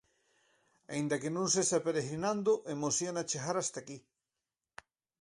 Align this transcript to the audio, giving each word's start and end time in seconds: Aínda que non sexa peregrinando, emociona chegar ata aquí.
Aínda 0.93 1.19
que 1.21 1.33
non 1.35 1.45
sexa 1.55 1.83
peregrinando, 1.85 2.51
emociona 2.75 3.27
chegar 3.29 3.55
ata 3.57 3.79
aquí. 3.81 3.97